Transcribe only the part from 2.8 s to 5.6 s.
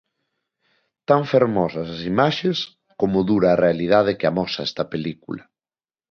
como dura a realidade que amosa esta película.